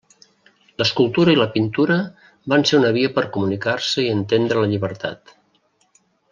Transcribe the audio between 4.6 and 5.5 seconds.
la llibertat.